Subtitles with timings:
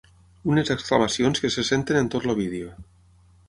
[0.53, 2.77] Unes exclamacions que se senten en tot el vídeo.